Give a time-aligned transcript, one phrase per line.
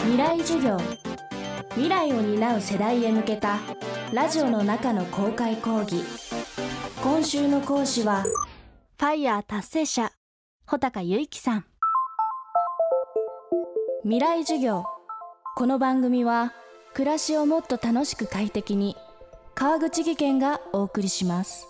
[0.00, 0.78] 未来授業。
[1.70, 3.58] 未来を担う世代へ向けた
[4.12, 6.02] ラジオの中の公開講義。
[7.02, 10.12] 今週の講師はファイヤー達成者
[10.66, 11.64] 穂高由紀さん。
[14.02, 14.84] 未来授業。
[15.56, 16.52] この番組は
[16.94, 18.96] 暮らしをもっと楽しく快適に
[19.54, 21.66] 川口義賢がお送りします。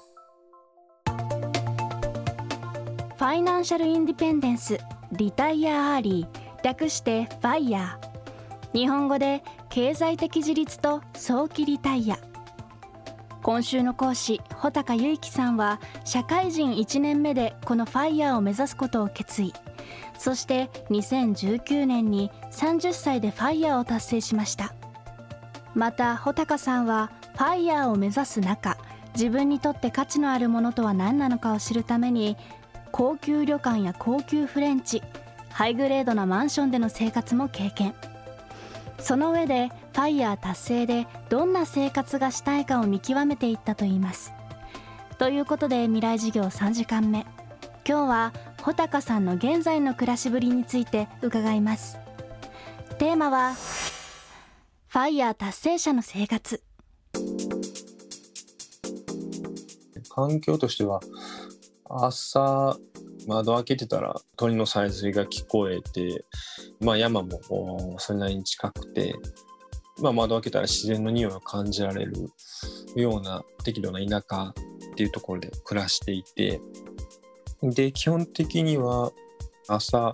[3.17, 4.79] ファイナンシャルインディペンデンス
[5.13, 8.08] リタイアアーリー略してファイヤー。
[8.75, 12.19] 日本語で経済的自立と早期リタイア。
[13.43, 19.55] 今週の講師穂高由紀さんは社会人1年目でこのファイヤーを目指すことを決意。
[20.19, 24.75] そして2019年に30歳でファイヤーを達成しました。
[25.75, 28.77] また穂高さんはファイヤーを目指す中
[29.15, 32.37] 自分にとって価値のあるものとは何なのかを知るために
[32.93, 35.03] 高級旅館や高級フレンチ
[35.51, 37.95] ハイグレードなマンションでの生活も経験。
[39.01, 44.33] その上でファイヤー達成でどんな生活がしたいかを見極めていったといいます。
[45.19, 47.27] ということで未来事業3時間目。
[47.87, 48.33] 今日は
[48.63, 51.99] 穂高さんの現在の暮らしぶりについて伺います。
[52.99, 56.63] テーマはファイヤー達成者の生活。
[60.11, 61.01] 環境としては
[61.89, 62.77] 朝
[63.27, 66.25] 窓開けてたら鳥のさえずりが聞こえて、
[66.81, 69.15] まあ、山もそれなりに近くて、
[70.01, 72.31] まあ、窓開けたら自然の匂いを感じられる
[72.95, 76.61] ような適度な田舎っていうところで暮らしていて
[77.63, 79.13] で基本的には
[79.67, 80.13] 朝、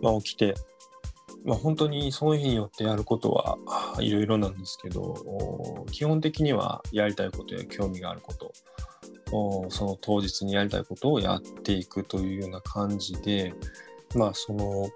[0.00, 0.54] まあ、起きて、
[1.44, 3.58] まあ、本当にその日によってやることは
[4.00, 8.52] いろいろなんですけど基本的にはやりたいことや興味があること
[9.30, 13.54] その当日にやりたいことをやっていくというような感じで、
[14.14, 14.88] まあ、その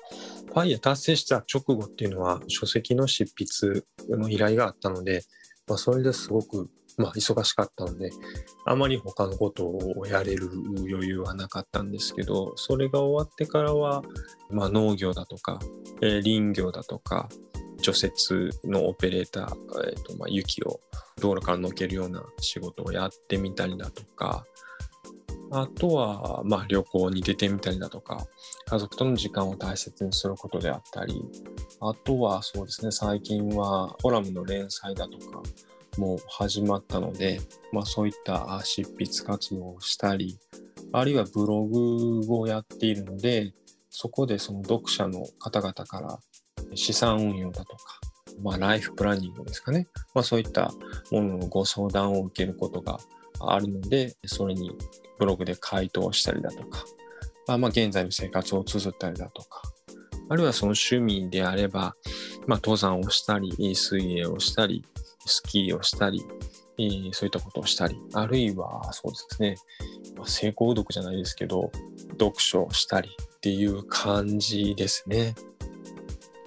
[0.46, 5.22] ファイヤ達成した直後っていうのは書籍の執筆の依頼があったので、
[5.68, 8.10] まあ、それですごく、まあ、忙しかったので
[8.66, 10.50] あまり他のことをやれる
[10.90, 14.02] 余裕はなかったんですけどそれが終わってからは、
[14.50, 15.60] まあ、農業だとか、
[16.02, 17.28] えー、林業だとか
[17.80, 19.54] 除雪のオペレーター、
[19.90, 20.80] えーとまあ、雪を
[21.20, 24.44] 道路からのけるような仕事をやってみたりだとか
[25.56, 28.26] あとは、まあ、旅行に出てみたりだとか
[28.66, 31.22] 家族との時間を大切にすることであったり
[31.80, 35.42] あとはそうですね最近はコラムの連載だとか
[35.96, 37.40] も始まったので、
[37.72, 40.36] まあ、そういった執筆活動をしたり
[40.92, 43.52] あるいはブログをやっているので
[43.90, 46.18] そこでその読者の方々から
[46.74, 48.00] 資産運用だとか、
[48.42, 50.72] まあ、ライフプランニングですかね、まあ、そういった
[51.12, 52.98] もののご相談を受けることが
[53.52, 54.72] あるので、それに
[55.18, 56.84] ブログで回答したりだとか、
[57.46, 59.62] まあ、ま現在の生活を綴ったりだとか、
[60.28, 61.94] あるいはその趣味であれば、
[62.46, 64.84] まあ、登山をしたり、水泳をしたり、
[65.26, 66.24] スキーをしたり、
[67.12, 69.56] そういったことをしたり、あるいはそうですね、
[70.24, 71.70] 成功読じゃないですけど、
[72.12, 75.34] 読書をしたりっていう感じですね。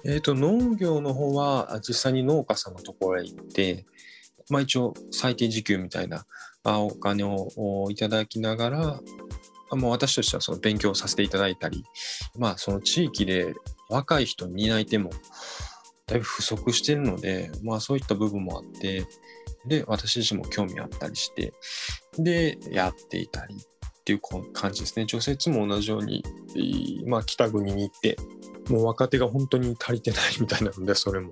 [0.04, 3.84] えーと、農業の方は実際に農家さんのところへ行って、
[4.50, 6.24] まあ、一応最低時給みたいな
[6.64, 9.00] お金をいただきながら、
[9.76, 11.84] まあ、私としてはその勉強させていただいたり、
[12.38, 13.54] まあ、その地域で
[13.88, 15.10] 若い人に担い手も
[16.06, 19.06] だいぶ不足しているので、まあ、そういった部分もあって
[19.66, 21.52] で私自身も興味あったりして
[22.18, 23.58] でやっていたりっ
[24.04, 24.20] ていう
[24.54, 25.04] 感じですね。
[25.04, 26.24] 除雪も同じように、
[27.06, 28.16] まあ、北国に行って
[28.70, 31.30] もう若手が本当に足りてないみたいなので、それも、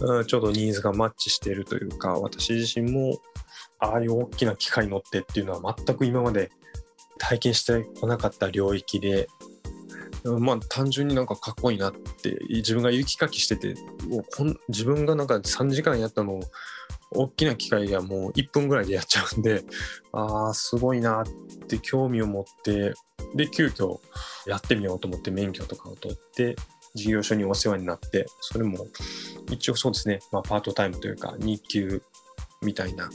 [0.00, 3.18] うん、ちょうどニーズがマッチしているというか、私自身も、
[3.78, 6.50] ああいう大きな機械に乗ってっていうのは全く今まで
[7.18, 9.28] 体験してこなかった領域で、
[10.24, 13.74] まあ単純になんかかっこいいなって自分が雪かきしてて
[14.68, 16.40] 自分がなんか3時間やったのを
[17.12, 19.64] 大きな機械がもう1分ぐらいでやっちゃうんで
[20.12, 21.24] ああすごいなっ
[21.68, 22.92] て興味を持って
[23.34, 23.98] で急遽
[24.46, 26.56] やってみようと思って免許とかを取って
[26.94, 28.86] 事業所にお世話になってそれも
[29.50, 32.02] 一応そうですね、まあ、パートタイムというか日給
[32.62, 33.08] みたいな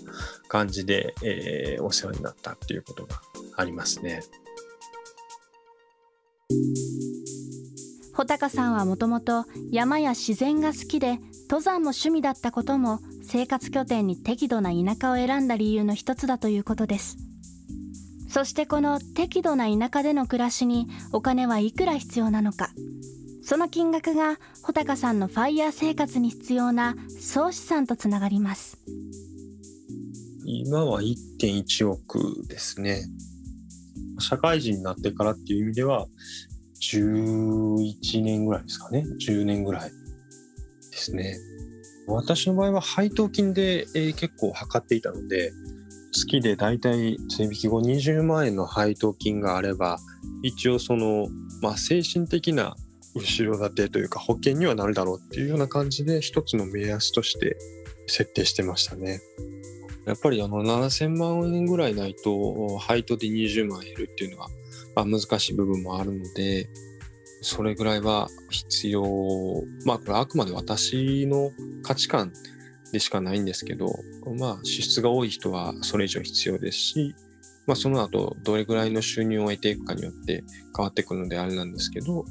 [0.47, 3.21] 感じで、えー、お世話になったっていうことが
[3.57, 4.21] ありますね。
[8.13, 11.19] 穂高さんはもともと山や自然が好きで
[11.49, 17.17] 登山も趣味だったことも生活拠点に適度な田舎を選んだ理由の一つだということです。
[18.29, 22.69] そしてこの適度な田舎での暮らしにお金はいくら必要なのか。
[23.47, 28.79] その金額が穂高さんのファイヤー生活に必要な総資産とつながります。
[30.45, 33.03] 今は1.1億ですね。
[34.17, 36.07] 社会人になってからっていう意味では
[36.81, 39.05] 11年ぐらいですかね。
[39.23, 39.91] 10年ぐらい
[40.89, 41.37] ですね。
[42.07, 45.51] 私の場合は配当金で、え、結構測っていたので
[46.11, 49.99] 月でだいたい追引き後20万円の配当金があれば
[50.41, 51.27] 一応その、
[51.61, 52.75] まあ、精神的な
[53.15, 57.57] 後ろ盾というか保険にはなるだろうっていうような感じで一つの目安として
[58.07, 59.21] 設定してましたね。
[60.05, 64.49] やっぱりあの7000万円ぐらいないと配当で20万円得るっていうのは、
[64.95, 66.69] 難しい部分もあるので
[67.41, 69.03] それぐらいは必要
[69.85, 71.51] まあこれあくまで私の
[71.83, 72.31] 価値観
[72.93, 73.89] でしかないんですけど
[74.39, 77.15] まあ支出が多い人はそれ以上必要ですし
[77.67, 80.43] まあその後どれぐらいの収入を得ていくかによって
[80.75, 82.23] 変わってくるのであれなんですけど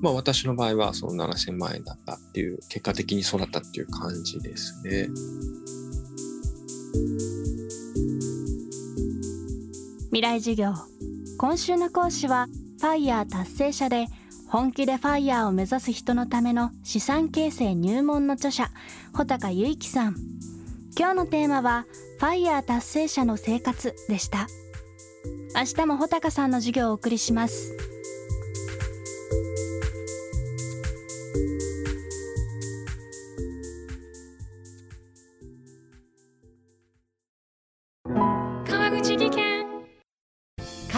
[0.00, 5.08] まあ私の場合はその7000万円だったっていう結果的にそうだったっていう感じですね。
[10.06, 10.74] 未来授業。
[11.38, 12.46] 今週の講師は
[12.80, 14.06] ファイヤー達成者で
[14.48, 18.70] 本気でファイヤーを目指す人のための資産形成入門の著者
[19.12, 20.16] 穂高由紀さん。
[20.98, 21.86] 今日のテーマは
[22.18, 24.48] ファイヤー達成者の生活でした。
[25.54, 27.76] 明日も穂高さんの授業をお送りします。